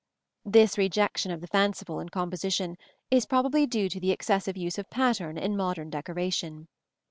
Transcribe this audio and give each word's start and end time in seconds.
This 0.45 0.79
rejection 0.79 1.31
of 1.31 1.41
the 1.41 1.47
fanciful 1.47 1.99
in 1.99 2.09
composition 2.09 2.75
is 3.11 3.27
probably 3.27 3.67
due 3.67 3.87
to 3.87 3.99
the 3.99 4.09
excessive 4.09 4.57
use 4.57 4.79
of 4.79 4.89
pattern 4.89 5.37
in 5.37 5.55
modern 5.55 5.91
decoration. 5.91 6.69